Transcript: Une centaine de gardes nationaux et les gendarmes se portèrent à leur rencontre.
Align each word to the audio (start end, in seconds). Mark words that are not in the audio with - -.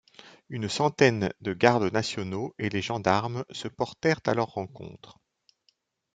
Une 0.49 0.67
centaine 0.67 1.31
de 1.41 1.53
gardes 1.53 1.93
nationaux 1.93 2.55
et 2.57 2.69
les 2.69 2.81
gendarmes 2.81 3.45
se 3.51 3.67
portèrent 3.67 4.21
à 4.25 4.33
leur 4.33 4.47
rencontre. 4.47 5.19